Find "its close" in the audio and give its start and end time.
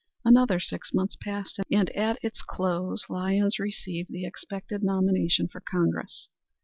2.23-3.05